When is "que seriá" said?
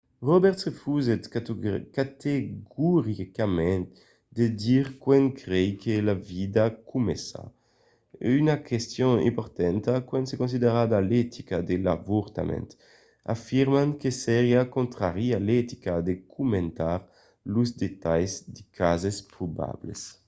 14.01-14.61